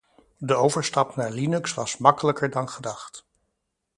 De 0.37 0.55
overstap 0.55 1.15
naar 1.15 1.31
Linux 1.31 1.73
was 1.73 1.97
makkelijker 1.97 2.49
dan 2.49 2.69
gedacht. 2.69 3.25